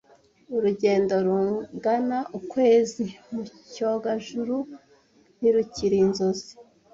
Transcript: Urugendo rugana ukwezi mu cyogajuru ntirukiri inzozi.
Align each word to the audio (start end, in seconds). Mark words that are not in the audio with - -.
Urugendo 0.55 1.13
rugana 1.27 2.19
ukwezi 2.39 3.05
mu 3.31 3.41
cyogajuru 3.71 4.57
ntirukiri 5.37 5.97
inzozi. 6.05 6.51